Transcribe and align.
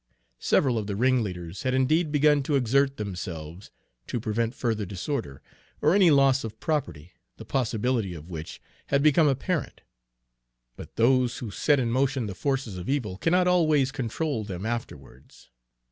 Several 0.39 0.79
of 0.79 0.87
the 0.87 0.95
ringleaders 0.95 1.61
had 1.61 1.75
indeed 1.75 2.11
begun 2.11 2.41
to 2.41 2.55
exert 2.55 2.97
themselves 2.97 3.69
to 4.07 4.19
prevent 4.19 4.55
further 4.55 4.83
disorder, 4.83 5.43
or 5.79 5.93
any 5.93 6.09
loss 6.09 6.43
of 6.43 6.59
property, 6.59 7.11
the 7.37 7.45
possibility 7.45 8.15
of 8.15 8.27
which 8.27 8.59
had 8.87 9.03
become 9.03 9.27
apparent; 9.27 9.81
but 10.75 10.95
those 10.95 11.37
who 11.37 11.51
set 11.51 11.79
in 11.79 11.91
motion 11.91 12.25
the 12.25 12.33
forces 12.33 12.79
of 12.79 12.89
evil 12.89 13.19
cannot 13.19 13.47
always 13.47 13.91
control 13.91 14.43
them 14.43 14.65
afterwards. 14.65 15.51